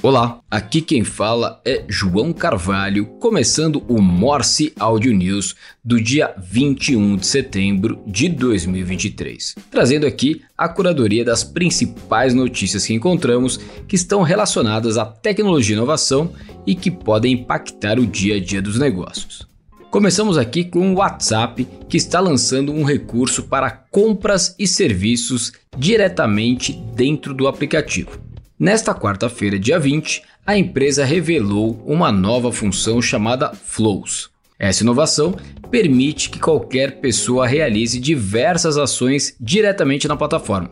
Olá, 0.00 0.38
aqui 0.48 0.80
quem 0.80 1.02
fala 1.02 1.60
é 1.64 1.84
João 1.88 2.32
Carvalho, 2.32 3.04
começando 3.18 3.82
o 3.88 4.00
Morse 4.00 4.72
Audio 4.78 5.12
News 5.12 5.56
do 5.84 6.00
dia 6.00 6.32
21 6.38 7.16
de 7.16 7.26
setembro 7.26 8.00
de 8.06 8.28
2023, 8.28 9.56
trazendo 9.68 10.06
aqui 10.06 10.42
a 10.56 10.68
curadoria 10.68 11.24
das 11.24 11.42
principais 11.42 12.32
notícias 12.32 12.86
que 12.86 12.94
encontramos 12.94 13.58
que 13.88 13.96
estão 13.96 14.22
relacionadas 14.22 14.96
à 14.96 15.04
tecnologia 15.04 15.74
e 15.74 15.76
inovação 15.76 16.32
e 16.64 16.76
que 16.76 16.92
podem 16.92 17.32
impactar 17.32 17.98
o 17.98 18.06
dia 18.06 18.36
a 18.36 18.40
dia 18.40 18.62
dos 18.62 18.78
negócios. 18.78 19.48
Começamos 19.90 20.38
aqui 20.38 20.62
com 20.62 20.92
o 20.92 20.98
WhatsApp, 20.98 21.66
que 21.88 21.96
está 21.96 22.20
lançando 22.20 22.72
um 22.72 22.84
recurso 22.84 23.42
para 23.44 23.70
compras 23.70 24.54
e 24.58 24.66
serviços 24.66 25.52
diretamente 25.76 26.72
dentro 26.94 27.34
do 27.34 27.48
aplicativo. 27.48 28.27
Nesta 28.58 28.92
quarta-feira, 28.92 29.56
dia 29.56 29.78
20, 29.78 30.20
a 30.44 30.58
empresa 30.58 31.04
revelou 31.04 31.80
uma 31.86 32.10
nova 32.10 32.50
função 32.50 33.00
chamada 33.00 33.52
Flows. 33.54 34.30
Essa 34.58 34.82
inovação 34.82 35.36
permite 35.70 36.28
que 36.28 36.40
qualquer 36.40 37.00
pessoa 37.00 37.46
realize 37.46 38.00
diversas 38.00 38.76
ações 38.76 39.36
diretamente 39.40 40.08
na 40.08 40.16
plataforma, 40.16 40.68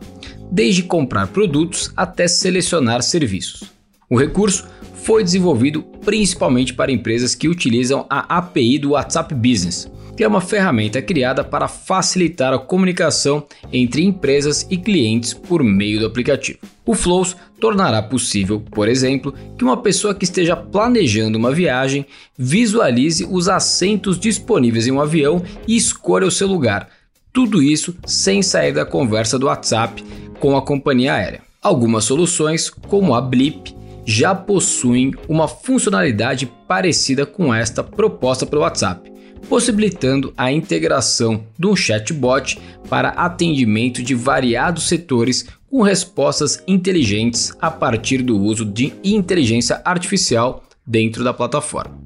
desde 0.51 0.83
comprar 0.83 1.27
produtos 1.27 1.89
até 1.95 2.27
selecionar 2.27 3.01
serviços. 3.01 3.63
O 4.09 4.17
recurso 4.17 4.67
foi 4.95 5.23
desenvolvido 5.23 5.81
principalmente 6.03 6.73
para 6.73 6.91
empresas 6.91 7.35
que 7.35 7.47
utilizam 7.47 8.05
a 8.09 8.37
API 8.37 8.79
do 8.79 8.91
WhatsApp 8.91 9.33
Business, 9.33 9.89
que 10.17 10.23
é 10.23 10.27
uma 10.27 10.41
ferramenta 10.41 10.99
criada 10.99 11.43
para 11.43 11.67
facilitar 11.67 12.51
a 12.51 12.57
comunicação 12.57 13.45
entre 13.71 14.03
empresas 14.03 14.65
e 14.67 14.75
clientes 14.75 15.31
por 15.31 15.63
meio 15.63 15.99
do 15.99 16.07
aplicativo. 16.07 16.57
O 16.83 16.95
Flows 16.95 17.37
tornará 17.61 18.01
possível, 18.01 18.59
por 18.59 18.89
exemplo, 18.89 19.31
que 19.55 19.63
uma 19.63 19.77
pessoa 19.77 20.15
que 20.15 20.23
esteja 20.23 20.55
planejando 20.55 21.37
uma 21.37 21.53
viagem 21.53 22.03
visualize 22.35 23.27
os 23.29 23.47
assentos 23.47 24.19
disponíveis 24.19 24.87
em 24.87 24.91
um 24.91 24.99
avião 24.99 25.43
e 25.67 25.77
escolha 25.77 26.25
o 26.25 26.31
seu 26.31 26.47
lugar. 26.47 26.89
Tudo 27.31 27.61
isso 27.61 27.95
sem 28.03 28.41
sair 28.41 28.73
da 28.73 28.85
conversa 28.85 29.37
do 29.37 29.45
WhatsApp 29.45 30.03
com 30.39 30.57
a 30.57 30.63
companhia 30.63 31.13
aérea. 31.13 31.41
Algumas 31.61 32.05
soluções, 32.05 32.71
como 32.71 33.13
a 33.13 33.21
Blip, 33.21 33.75
já 34.03 34.33
possuem 34.33 35.13
uma 35.29 35.47
funcionalidade 35.47 36.51
parecida 36.67 37.23
com 37.23 37.53
esta 37.53 37.83
proposta 37.83 38.45
pelo 38.45 38.63
WhatsApp 38.63 39.16
possibilitando 39.49 40.33
a 40.37 40.51
integração 40.51 41.43
de 41.57 41.67
um 41.67 41.75
chatbot 41.75 42.59
para 42.89 43.09
atendimento 43.09 44.03
de 44.03 44.13
variados 44.13 44.87
setores 44.87 45.47
com 45.69 45.81
respostas 45.81 46.63
inteligentes 46.67 47.53
a 47.61 47.69
partir 47.69 48.21
do 48.21 48.39
uso 48.39 48.65
de 48.65 48.93
inteligência 49.03 49.81
artificial 49.83 50.63
dentro 50.85 51.23
da 51.23 51.33
plataforma. 51.33 51.97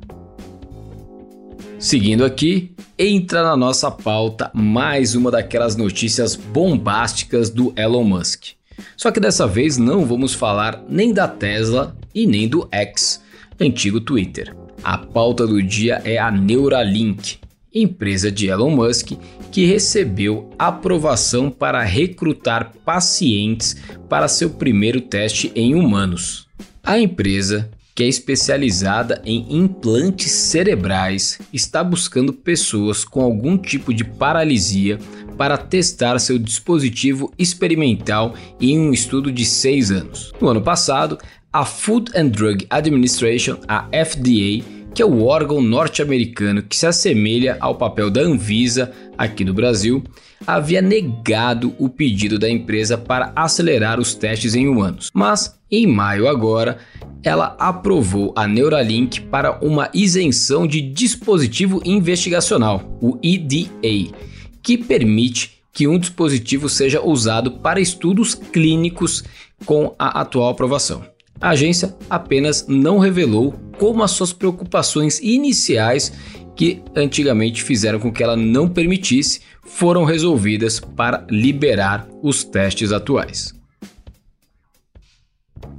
Seguindo 1.77 2.23
aqui, 2.23 2.71
entra 2.97 3.41
na 3.41 3.57
nossa 3.57 3.89
pauta 3.89 4.51
mais 4.53 5.15
uma 5.15 5.31
daquelas 5.31 5.75
notícias 5.75 6.35
bombásticas 6.35 7.49
do 7.49 7.73
Elon 7.75 8.03
Musk. 8.03 8.49
Só 8.95 9.11
que 9.11 9.19
dessa 9.19 9.47
vez 9.47 9.77
não 9.77 10.05
vamos 10.05 10.33
falar 10.33 10.83
nem 10.87 11.11
da 11.11 11.27
Tesla 11.27 11.95
e 12.13 12.27
nem 12.27 12.47
do 12.47 12.67
X, 12.71 13.21
antigo 13.59 13.99
Twitter. 13.99 14.55
A 14.83 14.97
pauta 14.97 15.45
do 15.45 15.61
dia 15.61 16.01
é 16.03 16.17
a 16.17 16.31
Neuralink, 16.31 17.37
empresa 17.73 18.31
de 18.31 18.47
Elon 18.47 18.71
Musk 18.71 19.11
que 19.51 19.65
recebeu 19.65 20.49
aprovação 20.57 21.51
para 21.51 21.83
recrutar 21.83 22.71
pacientes 22.83 23.75
para 24.09 24.27
seu 24.27 24.49
primeiro 24.49 24.99
teste 24.99 25.51
em 25.53 25.75
humanos. 25.75 26.47
A 26.83 26.97
empresa, 26.97 27.69
que 27.93 28.03
é 28.03 28.07
especializada 28.07 29.21
em 29.23 29.45
implantes 29.55 30.31
cerebrais, 30.31 31.39
está 31.53 31.83
buscando 31.83 32.33
pessoas 32.33 33.05
com 33.05 33.21
algum 33.21 33.57
tipo 33.57 33.93
de 33.93 34.03
paralisia 34.03 34.97
para 35.37 35.57
testar 35.57 36.17
seu 36.19 36.39
dispositivo 36.39 37.31
experimental 37.37 38.33
em 38.59 38.79
um 38.79 38.91
estudo 38.91 39.31
de 39.31 39.45
seis 39.45 39.91
anos. 39.91 40.31
No 40.41 40.47
ano 40.47 40.61
passado, 40.61 41.17
a 41.53 41.65
Food 41.65 42.11
and 42.15 42.29
Drug 42.29 42.65
Administration, 42.69 43.57
a 43.67 43.83
FDA, 43.87 44.63
que 44.93 45.01
é 45.01 45.05
o 45.05 45.25
órgão 45.25 45.61
norte-americano 45.61 46.63
que 46.63 46.77
se 46.77 46.87
assemelha 46.87 47.57
ao 47.59 47.75
papel 47.75 48.09
da 48.09 48.21
Anvisa 48.21 48.91
aqui 49.17 49.43
no 49.43 49.53
Brasil, 49.53 50.01
havia 50.47 50.81
negado 50.81 51.75
o 51.77 51.89
pedido 51.89 52.39
da 52.39 52.49
empresa 52.49 52.97
para 52.97 53.33
acelerar 53.35 53.99
os 53.99 54.15
testes 54.15 54.55
em 54.55 54.67
humanos. 54.67 55.09
Mas, 55.13 55.59
em 55.69 55.85
maio 55.85 56.27
agora, 56.27 56.77
ela 57.21 57.55
aprovou 57.59 58.33
a 58.35 58.47
Neuralink 58.47 59.19
para 59.21 59.59
uma 59.61 59.89
isenção 59.93 60.65
de 60.65 60.79
dispositivo 60.79 61.81
investigacional, 61.83 62.97
o 63.01 63.19
EDA, 63.21 64.15
que 64.63 64.77
permite 64.77 65.61
que 65.73 65.87
um 65.87 65.99
dispositivo 65.99 66.69
seja 66.69 67.01
usado 67.01 67.51
para 67.51 67.79
estudos 67.79 68.35
clínicos 68.35 69.23
com 69.65 69.93
a 69.99 70.21
atual 70.21 70.49
aprovação. 70.49 71.11
A 71.41 71.49
agência 71.49 71.95
apenas 72.07 72.67
não 72.67 72.99
revelou 72.99 73.53
como 73.79 74.03
as 74.03 74.11
suas 74.11 74.31
preocupações 74.31 75.19
iniciais, 75.19 76.13
que 76.55 76.83
antigamente 76.95 77.63
fizeram 77.63 77.99
com 77.99 78.11
que 78.11 78.21
ela 78.21 78.37
não 78.37 78.69
permitisse, 78.69 79.41
foram 79.63 80.03
resolvidas 80.03 80.79
para 80.79 81.25
liberar 81.31 82.07
os 82.21 82.43
testes 82.43 82.91
atuais. 82.91 83.55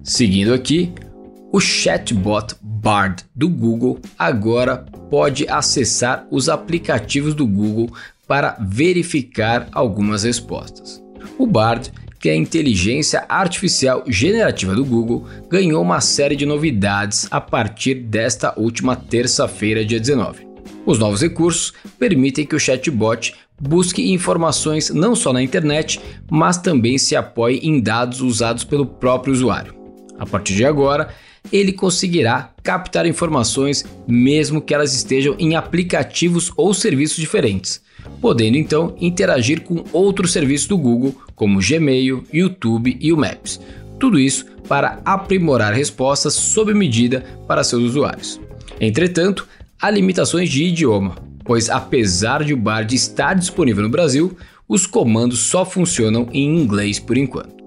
Seguindo 0.02 0.52
aqui, 0.52 0.92
o 1.52 1.60
chatbot 1.60 2.56
Bard 2.60 3.22
do 3.32 3.48
Google 3.48 4.00
agora 4.18 4.78
pode 5.08 5.46
acessar 5.48 6.26
os 6.28 6.48
aplicativos 6.48 7.34
do 7.34 7.46
Google 7.46 7.88
para 8.26 8.56
verificar 8.60 9.68
algumas 9.70 10.24
respostas. 10.24 11.00
O 11.38 11.46
Bard 11.46 11.92
que 12.22 12.30
a 12.30 12.36
inteligência 12.36 13.24
artificial 13.28 14.04
generativa 14.06 14.76
do 14.76 14.84
Google 14.84 15.26
ganhou 15.50 15.82
uma 15.82 16.00
série 16.00 16.36
de 16.36 16.46
novidades 16.46 17.26
a 17.32 17.40
partir 17.40 17.96
desta 17.96 18.54
última 18.56 18.94
terça-feira, 18.94 19.84
dia 19.84 19.98
19. 19.98 20.46
Os 20.86 21.00
novos 21.00 21.20
recursos 21.20 21.74
permitem 21.98 22.46
que 22.46 22.54
o 22.54 22.60
chatbot 22.60 23.34
busque 23.60 24.12
informações 24.12 24.88
não 24.90 25.16
só 25.16 25.32
na 25.32 25.42
internet, 25.42 26.00
mas 26.30 26.58
também 26.58 26.96
se 26.96 27.16
apoie 27.16 27.58
em 27.58 27.80
dados 27.80 28.20
usados 28.20 28.62
pelo 28.62 28.86
próprio 28.86 29.34
usuário. 29.34 29.74
A 30.16 30.24
partir 30.24 30.54
de 30.54 30.64
agora, 30.64 31.12
ele 31.52 31.72
conseguirá 31.72 32.52
captar 32.62 33.04
informações 33.04 33.84
mesmo 34.06 34.62
que 34.62 34.72
elas 34.72 34.94
estejam 34.94 35.34
em 35.40 35.56
aplicativos 35.56 36.52
ou 36.56 36.72
serviços 36.72 37.16
diferentes 37.16 37.82
podendo 38.20 38.56
então 38.56 38.94
interagir 39.00 39.62
com 39.62 39.84
outros 39.92 40.32
serviços 40.32 40.68
do 40.68 40.78
Google, 40.78 41.14
como 41.34 41.60
Gmail, 41.60 42.24
YouTube 42.32 42.96
e 43.00 43.12
o 43.12 43.16
Maps. 43.16 43.60
Tudo 43.98 44.18
isso 44.18 44.46
para 44.68 45.00
aprimorar 45.04 45.72
respostas 45.72 46.34
sob 46.34 46.72
medida 46.74 47.24
para 47.46 47.64
seus 47.64 47.82
usuários. 47.82 48.40
Entretanto, 48.80 49.46
há 49.80 49.90
limitações 49.90 50.48
de 50.50 50.64
idioma, 50.64 51.16
pois 51.44 51.68
apesar 51.68 52.44
de 52.44 52.54
o 52.54 52.56
Bard 52.56 52.94
estar 52.94 53.34
disponível 53.34 53.82
no 53.82 53.90
Brasil, 53.90 54.36
os 54.68 54.86
comandos 54.86 55.40
só 55.40 55.64
funcionam 55.64 56.28
em 56.32 56.58
inglês 56.58 56.98
por 56.98 57.16
enquanto. 57.16 57.61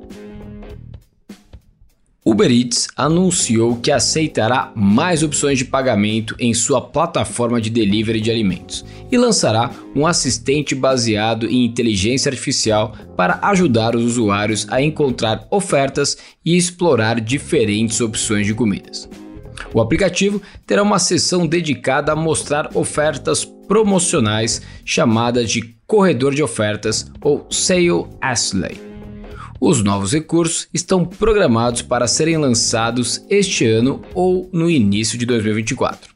Uber 2.28 2.50
Eats 2.50 2.88
anunciou 2.98 3.76
que 3.76 3.92
aceitará 3.92 4.72
mais 4.76 5.22
opções 5.22 5.60
de 5.60 5.66
pagamento 5.66 6.36
em 6.40 6.56
sua 6.56 6.82
plataforma 6.82 7.62
de 7.62 7.70
delivery 7.70 8.20
de 8.20 8.32
alimentos 8.32 8.84
e 9.12 9.18
lançará 9.18 9.70
um 9.96 10.08
assistente 10.08 10.74
baseado 10.74 11.46
em 11.46 11.64
inteligência 11.64 12.32
artificial 12.32 12.96
para 13.16 13.38
ajudar 13.44 13.96
os 13.96 14.04
usuários 14.04 14.66
a 14.72 14.82
encontrar 14.82 15.46
ofertas 15.52 16.18
e 16.44 16.58
explorar 16.58 17.22
diferentes 17.22 18.02
opções 18.02 18.48
de 18.48 18.56
comidas. 18.56 19.08
O 19.72 19.80
aplicativo 19.80 20.42
terá 20.66 20.82
uma 20.82 20.98
seção 20.98 21.46
dedicada 21.46 22.14
a 22.14 22.16
mostrar 22.16 22.76
ofertas 22.76 23.46
promocionais 23.46 24.64
chamada 24.84 25.46
de 25.46 25.76
corredor 25.86 26.34
de 26.34 26.42
ofertas 26.42 27.06
ou 27.22 27.46
Sale 27.52 28.08
Ashley 28.20 28.95
os 29.68 29.82
novos 29.82 30.14
recursos 30.14 30.68
estão 30.72 31.04
programados 31.04 31.82
para 31.82 32.08
serem 32.08 32.38
lançados 32.38 33.26
este 33.28 33.66
ano 33.66 34.00
ou 34.14 34.48
no 34.54 34.70
início 34.70 35.18
de 35.18 35.26
2024. 35.26 36.14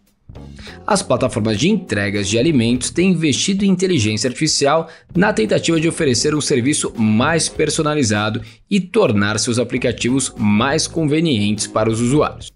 As 0.86 1.01
plataformas 1.01 1.57
de 1.57 1.68
entregas 1.68 2.30
de 2.30 2.38
alimentos 2.38 2.92
têm 2.92 3.10
investido 3.10 3.66
em 3.66 3.69
inteligência 3.69 4.28
artificial 4.28 4.88
na 5.16 5.34
tentativa 5.34 5.80
de 5.80 5.88
oferecer 5.88 6.36
um 6.36 6.42
serviço 6.42 6.94
mais 6.96 7.50
personalizado 7.50 8.40
e 8.69 8.80
tornar 8.80 9.40
seus 9.40 9.57
aplicativos 9.57 10.31
mais 10.38 10.86
convenientes 10.86 11.66
para 11.66 11.90
os 11.90 12.00
usuários. 12.00 12.51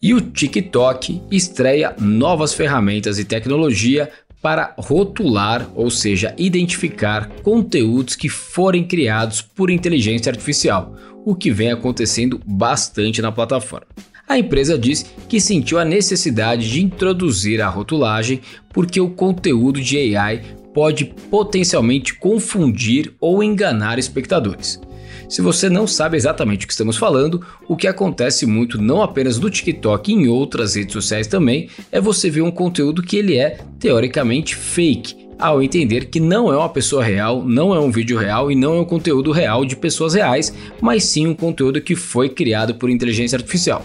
E 0.00 0.14
o 0.14 0.20
TikTok 0.20 1.20
estreia 1.32 1.96
novas 1.98 2.54
ferramentas 2.54 3.18
e 3.18 3.24
tecnologia 3.24 4.08
para 4.42 4.74
rotular, 4.78 5.68
ou 5.74 5.90
seja, 5.90 6.34
identificar 6.38 7.28
conteúdos 7.42 8.16
que 8.16 8.28
forem 8.28 8.86
criados 8.86 9.42
por 9.42 9.70
inteligência 9.70 10.30
artificial, 10.30 10.96
o 11.24 11.34
que 11.34 11.50
vem 11.50 11.70
acontecendo 11.70 12.40
bastante 12.46 13.20
na 13.20 13.30
plataforma. 13.30 13.86
A 14.26 14.38
empresa 14.38 14.78
diz 14.78 15.04
que 15.28 15.40
sentiu 15.40 15.78
a 15.78 15.84
necessidade 15.84 16.70
de 16.70 16.82
introduzir 16.82 17.60
a 17.60 17.68
rotulagem 17.68 18.40
porque 18.72 19.00
o 19.00 19.10
conteúdo 19.10 19.80
de 19.80 20.16
AI 20.16 20.42
pode 20.72 21.04
potencialmente 21.04 22.14
confundir 22.14 23.12
ou 23.20 23.42
enganar 23.42 23.98
espectadores. 23.98 24.80
Se 25.28 25.42
você 25.42 25.68
não 25.68 25.86
sabe 25.86 26.16
exatamente 26.16 26.64
o 26.64 26.66
que 26.66 26.72
estamos 26.72 26.96
falando, 26.96 27.44
o 27.68 27.76
que 27.76 27.86
acontece 27.86 28.46
muito 28.46 28.80
não 28.80 29.02
apenas 29.02 29.38
no 29.38 29.50
TikTok 29.50 30.10
e 30.10 30.14
em 30.14 30.28
outras 30.28 30.74
redes 30.74 30.92
sociais 30.92 31.26
também, 31.26 31.68
é 31.92 32.00
você 32.00 32.28
ver 32.30 32.42
um 32.42 32.50
conteúdo 32.50 33.02
que 33.02 33.16
ele 33.16 33.36
é 33.36 33.58
teoricamente 33.78 34.56
fake, 34.56 35.28
ao 35.38 35.62
entender 35.62 36.06
que 36.06 36.20
não 36.20 36.52
é 36.52 36.56
uma 36.56 36.68
pessoa 36.68 37.02
real, 37.02 37.42
não 37.42 37.74
é 37.74 37.80
um 37.80 37.90
vídeo 37.90 38.18
real 38.18 38.52
e 38.52 38.54
não 38.54 38.74
é 38.74 38.80
um 38.80 38.84
conteúdo 38.84 39.32
real 39.32 39.64
de 39.64 39.74
pessoas 39.74 40.14
reais, 40.14 40.54
mas 40.80 41.04
sim 41.04 41.26
um 41.26 41.34
conteúdo 41.34 41.80
que 41.80 41.96
foi 41.96 42.28
criado 42.28 42.74
por 42.74 42.90
inteligência 42.90 43.36
artificial. 43.36 43.84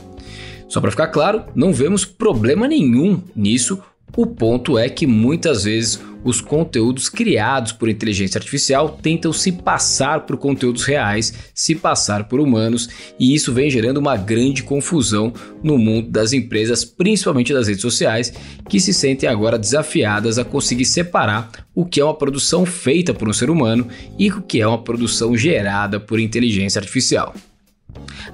Só 0.68 0.82
para 0.82 0.92
ficar 0.92 1.08
claro, 1.08 1.44
não 1.56 1.72
vemos 1.72 2.04
problema 2.04 2.68
nenhum 2.68 3.22
nisso. 3.36 3.80
O 4.18 4.26
ponto 4.26 4.78
é 4.78 4.90
que 4.90 5.08
muitas 5.08 5.64
vezes 5.64 6.02
os 6.26 6.42
conteúdos 6.42 7.08
criados 7.08 7.72
por 7.72 7.88
inteligência 7.88 8.40
artificial 8.40 8.90
tentam 8.90 9.32
se 9.32 9.52
passar 9.52 10.26
por 10.26 10.38
conteúdos 10.38 10.84
reais, 10.84 11.52
se 11.54 11.76
passar 11.76 12.28
por 12.28 12.40
humanos, 12.40 12.90
e 13.20 13.36
isso 13.36 13.54
vem 13.54 13.70
gerando 13.70 13.98
uma 13.98 14.18
grande 14.18 14.64
confusão 14.64 15.32
no 15.64 15.78
mundo 15.78 16.10
das 16.10 16.34
empresas, 16.34 16.84
principalmente 16.84 17.54
das 17.54 17.68
redes 17.68 17.84
sociais, 17.84 18.34
que 18.68 18.80
se 18.80 18.92
sentem 18.92 19.30
agora 19.30 19.60
desafiadas 19.60 20.40
a 20.40 20.44
conseguir 20.44 20.86
separar 20.86 21.52
o 21.76 21.86
que 21.86 22.02
é 22.02 22.04
uma 22.04 22.18
produção 22.18 22.66
feita 22.66 23.14
por 23.14 23.30
um 23.30 23.34
ser 23.34 23.52
humano 23.52 23.88
e 24.18 24.32
o 24.32 24.42
que 24.42 24.60
é 24.60 24.68
uma 24.68 24.82
produção 24.82 25.38
gerada 25.38 26.00
por 26.00 26.20
inteligência 26.20 26.80
artificial. 26.80 27.36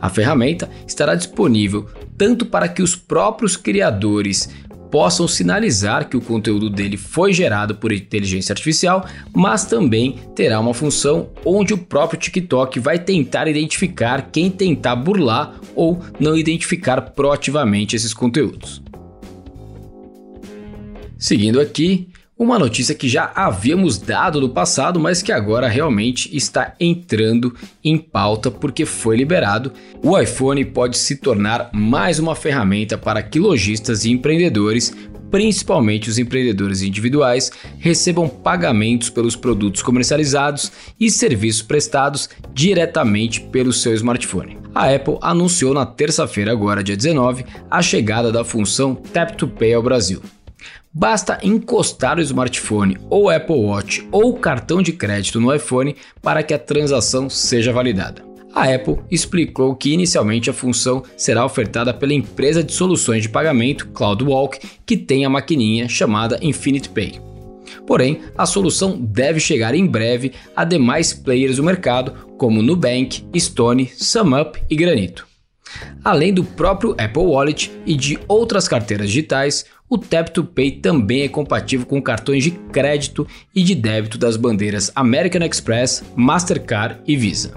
A 0.01 0.09
ferramenta 0.09 0.69
estará 0.87 1.13
disponível 1.13 1.89
tanto 2.17 2.45
para 2.45 2.67
que 2.67 2.81
os 2.81 2.95
próprios 2.95 3.57
criadores 3.57 4.49
possam 4.91 5.27
sinalizar 5.27 6.09
que 6.09 6.17
o 6.17 6.21
conteúdo 6.21 6.69
dele 6.69 6.97
foi 6.97 7.31
gerado 7.33 7.73
por 7.75 7.93
inteligência 7.93 8.51
artificial, 8.51 9.07
mas 9.33 9.65
também 9.65 10.19
terá 10.35 10.59
uma 10.59 10.73
função 10.73 11.29
onde 11.45 11.73
o 11.73 11.77
próprio 11.77 12.19
TikTok 12.19 12.79
vai 12.79 12.99
tentar 12.99 13.47
identificar 13.47 14.29
quem 14.31 14.51
tentar 14.51 14.97
burlar 14.97 15.55
ou 15.73 15.99
não 16.19 16.35
identificar 16.35 17.01
proativamente 17.01 17.95
esses 17.95 18.13
conteúdos. 18.13 18.81
Seguindo 21.17 21.61
aqui, 21.61 22.09
uma 22.41 22.57
notícia 22.57 22.95
que 22.95 23.07
já 23.07 23.31
havíamos 23.35 23.99
dado 23.99 24.41
no 24.41 24.49
passado, 24.49 24.99
mas 24.99 25.21
que 25.21 25.31
agora 25.31 25.67
realmente 25.67 26.35
está 26.35 26.73
entrando 26.79 27.53
em 27.83 27.99
pauta 27.99 28.49
porque 28.49 28.83
foi 28.83 29.15
liberado. 29.15 29.71
O 30.03 30.17
iPhone 30.17 30.65
pode 30.65 30.97
se 30.97 31.17
tornar 31.17 31.69
mais 31.71 32.17
uma 32.17 32.35
ferramenta 32.35 32.97
para 32.97 33.21
que 33.21 33.37
lojistas 33.37 34.05
e 34.05 34.11
empreendedores 34.11 34.91
principalmente 35.29 36.09
os 36.09 36.19
empreendedores 36.19 36.81
individuais, 36.81 37.53
recebam 37.79 38.27
pagamentos 38.27 39.09
pelos 39.09 39.33
produtos 39.33 39.81
comercializados 39.81 40.69
e 40.99 41.09
serviços 41.09 41.61
prestados 41.61 42.27
diretamente 42.53 43.39
pelo 43.39 43.71
seu 43.71 43.93
smartphone. 43.93 44.57
A 44.75 44.93
Apple 44.93 45.17
anunciou 45.21 45.73
na 45.73 45.85
terça-feira, 45.85 46.51
agora 46.51 46.83
dia 46.83 46.97
19, 46.97 47.45
a 47.69 47.81
chegada 47.81 48.29
da 48.29 48.43
função 48.43 48.93
Tap 48.93 49.37
to 49.37 49.47
Pay 49.47 49.73
ao 49.73 49.81
Brasil. 49.81 50.21
Basta 50.93 51.39
encostar 51.41 52.17
o 52.17 52.21
smartphone 52.21 52.97
ou 53.09 53.29
Apple 53.29 53.55
Watch 53.55 54.05
ou 54.11 54.33
cartão 54.33 54.81
de 54.81 54.91
crédito 54.91 55.39
no 55.39 55.53
iPhone 55.55 55.95
para 56.21 56.43
que 56.43 56.53
a 56.53 56.59
transação 56.59 57.29
seja 57.29 57.71
validada. 57.71 58.21
A 58.53 58.65
Apple 58.65 58.97
explicou 59.09 59.73
que 59.73 59.93
inicialmente 59.93 60.49
a 60.49 60.53
função 60.53 61.01
será 61.15 61.45
ofertada 61.45 61.93
pela 61.93 62.13
empresa 62.13 62.61
de 62.61 62.73
soluções 62.73 63.21
de 63.21 63.29
pagamento 63.29 63.87
CloudWalk, 63.87 64.59
que 64.85 64.97
tem 64.97 65.23
a 65.23 65.29
maquininha 65.29 65.87
chamada 65.87 66.37
Infinite 66.41 66.89
Pay. 66.89 67.21
Porém, 67.87 68.19
a 68.37 68.45
solução 68.45 68.99
deve 68.99 69.39
chegar 69.39 69.73
em 69.73 69.87
breve 69.87 70.33
a 70.53 70.65
demais 70.65 71.13
players 71.13 71.55
do 71.55 71.63
mercado, 71.63 72.27
como 72.37 72.61
Nubank, 72.61 73.25
Stone, 73.39 73.89
SumUp 73.95 74.61
e 74.69 74.75
Granito. 74.75 75.25
Além 76.03 76.33
do 76.33 76.43
próprio 76.43 76.91
Apple 76.97 77.23
Wallet 77.23 77.71
e 77.85 77.95
de 77.95 78.19
outras 78.27 78.67
carteiras 78.67 79.07
digitais, 79.07 79.65
o 79.91 79.97
Tap 79.97 80.29
to 80.29 80.45
Pay 80.45 80.71
também 80.71 81.23
é 81.23 81.27
compatível 81.27 81.85
com 81.85 82.01
cartões 82.01 82.45
de 82.45 82.51
crédito 82.51 83.27
e 83.53 83.61
de 83.61 83.75
débito 83.75 84.17
das 84.17 84.37
bandeiras 84.37 84.89
American 84.95 85.45
Express, 85.45 86.01
Mastercard 86.15 87.01
e 87.05 87.17
Visa. 87.17 87.51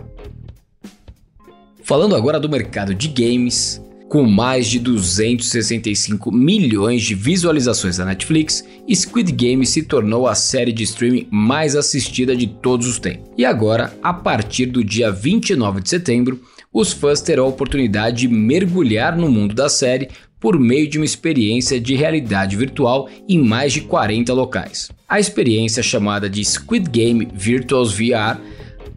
Falando 1.84 2.16
agora 2.16 2.40
do 2.40 2.48
mercado 2.48 2.92
de 2.92 3.06
games, 3.06 3.80
com 4.08 4.24
mais 4.24 4.66
de 4.66 4.80
265 4.80 6.32
milhões 6.32 7.02
de 7.02 7.14
visualizações 7.14 7.98
da 7.98 8.04
Netflix, 8.04 8.64
Squid 8.92 9.30
Game 9.30 9.64
se 9.64 9.84
tornou 9.84 10.26
a 10.26 10.34
série 10.34 10.72
de 10.72 10.82
streaming 10.82 11.28
mais 11.30 11.76
assistida 11.76 12.34
de 12.34 12.48
todos 12.48 12.88
os 12.88 12.98
tempos. 12.98 13.30
E 13.38 13.44
agora, 13.44 13.96
a 14.02 14.12
partir 14.12 14.66
do 14.66 14.82
dia 14.82 15.12
29 15.12 15.80
de 15.82 15.88
setembro, 15.88 16.40
os 16.72 16.92
fãs 16.92 17.20
terão 17.20 17.44
a 17.44 17.48
oportunidade 17.48 18.22
de 18.22 18.28
mergulhar 18.28 19.16
no 19.16 19.30
mundo 19.30 19.54
da 19.54 19.68
série 19.68 20.08
por 20.44 20.60
meio 20.60 20.86
de 20.86 20.98
uma 20.98 21.06
experiência 21.06 21.80
de 21.80 21.94
realidade 21.94 22.54
virtual 22.54 23.08
em 23.26 23.38
mais 23.38 23.72
de 23.72 23.80
40 23.80 24.30
locais. 24.34 24.90
A 25.08 25.18
experiência 25.18 25.82
chamada 25.82 26.28
de 26.28 26.44
Squid 26.44 26.90
Game 26.90 27.26
Virtuals 27.32 27.94
VR 27.94 28.38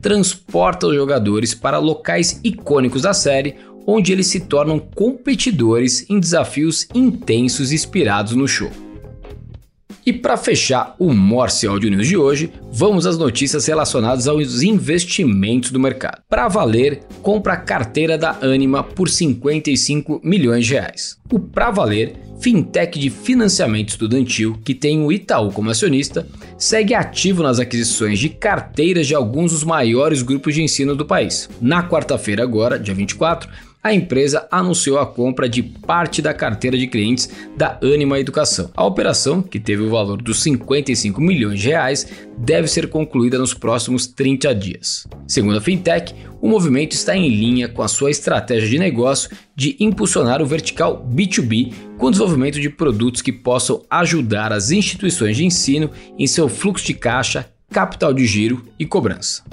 transporta 0.01 0.87
os 0.87 0.93
jogadores 0.93 1.53
para 1.53 1.77
locais 1.77 2.41
icônicos 2.43 3.03
da 3.03 3.13
série, 3.13 3.55
onde 3.87 4.11
eles 4.11 4.27
se 4.27 4.41
tornam 4.41 4.77
competidores 4.77 6.05
em 6.09 6.19
desafios 6.19 6.85
intensos 6.93 7.71
inspirados 7.71 8.33
no 8.33 8.45
show. 8.45 8.86
E 10.07 10.13
para 10.13 10.37
fechar 10.37 10.95
o 10.97 11.13
Morse 11.13 11.67
Audio 11.67 11.91
News 11.91 12.07
de 12.07 12.15
hoje, 12.15 12.49
vamos 12.71 13.05
às 13.05 13.17
notícias 13.17 13.65
relacionadas 13.65 14.25
aos 14.25 14.63
investimentos 14.63 15.69
do 15.69 15.81
mercado. 15.81 16.21
Para 16.29 16.47
valer, 16.47 17.01
compra 17.21 17.55
a 17.55 17.57
carteira 17.57 18.17
da 18.17 18.37
Anima 18.41 18.81
por 18.81 19.09
55 19.09 20.21
milhões 20.23 20.65
de 20.65 20.75
reais. 20.75 21.17
O 21.29 21.37
Pra 21.37 21.71
Valer, 21.71 22.15
fintech 22.39 22.97
de 22.97 23.09
financiamento 23.09 23.89
estudantil 23.89 24.57
que 24.63 24.73
tem 24.73 25.03
o 25.03 25.11
Itaú 25.11 25.51
como 25.51 25.69
acionista, 25.69 26.25
segue 26.57 26.93
ativo 26.93 27.43
nas 27.43 27.59
aquisições 27.59 28.17
de 28.17 28.29
carteiras 28.29 29.07
de 29.07 29.13
alguns 29.13 29.51
dos 29.51 29.65
maiores 29.65 30.21
grupos 30.21 30.55
de 30.55 30.61
ensino 30.61 30.95
do 30.95 31.05
país. 31.05 31.49
Na 31.59 31.83
quarta-feira 31.85 32.43
agora, 32.43 32.79
dia 32.79 32.95
24, 32.95 33.49
a 33.83 33.93
empresa 33.93 34.47
anunciou 34.51 34.99
a 34.99 35.05
compra 35.05 35.47
de 35.47 35.63
parte 35.63 36.21
da 36.21 36.33
carteira 36.33 36.77
de 36.77 36.87
clientes 36.87 37.29
da 37.55 37.79
Anima 37.81 38.19
Educação. 38.19 38.69
A 38.75 38.85
operação, 38.85 39.41
que 39.41 39.59
teve 39.59 39.83
o 39.83 39.89
valor 39.89 40.21
dos 40.21 40.41
55 40.41 41.21
milhões 41.21 41.59
de 41.59 41.69
reais, 41.69 42.07
deve 42.37 42.67
ser 42.67 42.89
concluída 42.89 43.37
nos 43.37 43.53
próximos 43.53 44.07
30 44.07 44.53
dias. 44.53 45.07
Segundo 45.27 45.57
a 45.57 45.61
Fintech, 45.61 46.13
o 46.41 46.47
movimento 46.47 46.93
está 46.93 47.15
em 47.15 47.29
linha 47.29 47.67
com 47.67 47.81
a 47.81 47.87
sua 47.87 48.11
estratégia 48.11 48.69
de 48.69 48.77
negócio 48.77 49.29
de 49.55 49.75
impulsionar 49.79 50.41
o 50.41 50.45
vertical 50.45 51.07
B2B 51.09 51.73
com 51.97 52.07
o 52.07 52.11
desenvolvimento 52.11 52.59
de 52.59 52.69
produtos 52.69 53.21
que 53.21 53.31
possam 53.31 53.83
ajudar 53.89 54.51
as 54.53 54.71
instituições 54.71 55.37
de 55.37 55.45
ensino 55.45 55.89
em 56.17 56.27
seu 56.27 56.47
fluxo 56.47 56.85
de 56.85 56.93
caixa, 56.93 57.49
capital 57.71 58.13
de 58.13 58.25
giro 58.25 58.63
e 58.77 58.85
cobrança. 58.85 59.43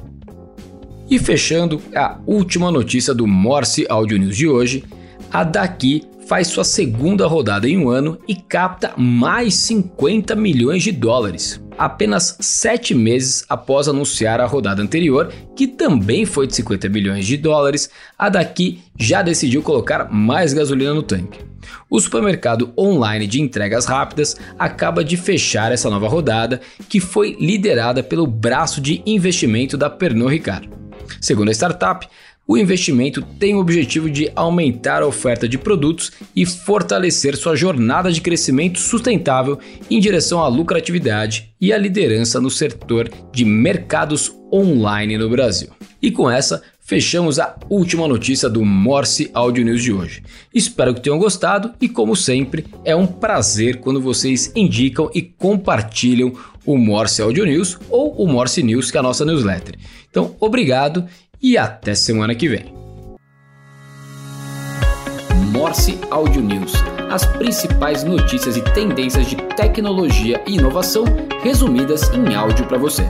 E 1.10 1.18
fechando 1.18 1.82
a 1.94 2.18
última 2.26 2.70
notícia 2.70 3.14
do 3.14 3.26
Morse 3.26 3.86
Audio 3.88 4.18
News 4.18 4.36
de 4.36 4.48
hoje, 4.48 4.84
a 5.30 5.44
Daqui 5.44 6.02
faz 6.26 6.48
sua 6.48 6.64
segunda 6.64 7.26
rodada 7.26 7.68
em 7.68 7.76
um 7.76 7.90
ano 7.90 8.18
e 8.26 8.34
capta 8.34 8.94
mais 8.96 9.54
50 9.54 10.34
milhões 10.34 10.82
de 10.82 10.90
dólares. 10.90 11.62
Apenas 11.76 12.38
sete 12.40 12.94
meses 12.94 13.44
após 13.48 13.88
anunciar 13.88 14.40
a 14.40 14.46
rodada 14.46 14.80
anterior, 14.80 15.30
que 15.54 15.66
também 15.66 16.24
foi 16.24 16.46
de 16.46 16.54
50 16.54 16.88
milhões 16.88 17.26
de 17.26 17.36
dólares, 17.36 17.90
a 18.18 18.30
Daqui 18.30 18.80
já 18.98 19.20
decidiu 19.20 19.62
colocar 19.62 20.10
mais 20.10 20.54
gasolina 20.54 20.94
no 20.94 21.02
tanque. 21.02 21.40
O 21.90 22.00
supermercado 22.00 22.72
online 22.78 23.26
de 23.26 23.40
entregas 23.40 23.84
rápidas 23.84 24.36
acaba 24.58 25.04
de 25.04 25.16
fechar 25.16 25.72
essa 25.72 25.90
nova 25.90 26.08
rodada, 26.08 26.60
que 26.88 27.00
foi 27.00 27.36
liderada 27.38 28.02
pelo 28.02 28.26
braço 28.26 28.80
de 28.80 29.02
investimento 29.04 29.76
da 29.76 29.90
Pernod 29.90 30.32
Ricard. 30.32 30.83
Segundo 31.20 31.48
a 31.48 31.52
startup, 31.52 32.08
o 32.46 32.58
investimento 32.58 33.22
tem 33.22 33.54
o 33.54 33.58
objetivo 33.58 34.10
de 34.10 34.30
aumentar 34.36 35.02
a 35.02 35.06
oferta 35.06 35.48
de 35.48 35.56
produtos 35.56 36.12
e 36.36 36.44
fortalecer 36.44 37.36
sua 37.36 37.56
jornada 37.56 38.12
de 38.12 38.20
crescimento 38.20 38.78
sustentável 38.78 39.58
em 39.90 39.98
direção 39.98 40.42
à 40.42 40.48
lucratividade 40.48 41.54
e 41.58 41.72
à 41.72 41.78
liderança 41.78 42.40
no 42.40 42.50
setor 42.50 43.10
de 43.32 43.46
mercados 43.46 44.30
online 44.52 45.16
no 45.16 45.30
Brasil. 45.30 45.70
E 46.02 46.10
com 46.10 46.30
essa, 46.30 46.62
fechamos 46.84 47.40
a 47.40 47.56
última 47.68 48.06
notícia 48.06 48.48
do 48.48 48.64
Morse 48.64 49.30
Audio 49.34 49.64
News 49.64 49.82
de 49.82 49.92
hoje. 49.92 50.22
Espero 50.54 50.94
que 50.94 51.00
tenham 51.00 51.18
gostado 51.18 51.72
e, 51.80 51.88
como 51.88 52.14
sempre, 52.14 52.66
é 52.84 52.94
um 52.94 53.06
prazer 53.06 53.80
quando 53.80 54.00
vocês 54.00 54.52
indicam 54.54 55.10
e 55.14 55.22
compartilham 55.22 56.32
o 56.64 56.76
Morse 56.76 57.20
Audio 57.22 57.44
News 57.44 57.78
ou 57.88 58.12
o 58.12 58.28
Morse 58.28 58.62
News, 58.62 58.90
que 58.90 58.96
é 58.96 59.00
a 59.00 59.02
nossa 59.02 59.24
newsletter. 59.24 59.76
Então, 60.10 60.36
obrigado 60.38 61.06
e 61.42 61.58
até 61.58 61.94
semana 61.94 62.34
que 62.34 62.48
vem. 62.48 62.72
Morse 65.52 65.98
Audio 66.10 66.40
News 66.40 66.72
as 67.14 67.24
principais 67.24 68.02
notícias 68.02 68.56
e 68.56 68.60
tendências 68.60 69.26
de 69.28 69.36
tecnologia 69.36 70.42
e 70.46 70.56
inovação 70.56 71.04
resumidas 71.44 72.10
em 72.10 72.34
áudio 72.34 72.66
para 72.66 72.76
você. 72.76 73.04